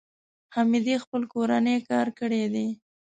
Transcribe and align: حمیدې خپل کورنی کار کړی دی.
حمیدې 0.55 0.95
خپل 1.03 1.21
کورنی 1.33 1.77
کار 1.89 2.07
کړی 2.19 2.43
دی. 2.53 2.67